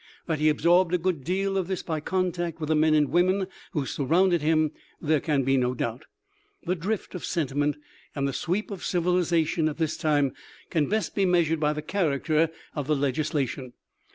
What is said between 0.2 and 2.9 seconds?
That he absorbed a good deal of this by contact with the